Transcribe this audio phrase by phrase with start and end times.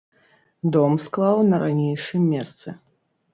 [0.75, 2.67] Дом склаў на ранейшым месцы.